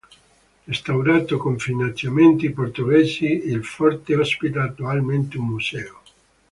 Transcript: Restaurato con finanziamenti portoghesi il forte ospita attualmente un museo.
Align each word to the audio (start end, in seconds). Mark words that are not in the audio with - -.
Restaurato 0.65 1.37
con 1.37 1.59
finanziamenti 1.59 2.49
portoghesi 2.49 3.25
il 3.49 3.63
forte 3.63 4.15
ospita 4.15 4.63
attualmente 4.63 5.37
un 5.37 5.45
museo. 5.45 6.01